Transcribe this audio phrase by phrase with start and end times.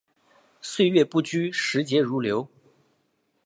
[0.63, 2.47] 岁月不居，时节如流。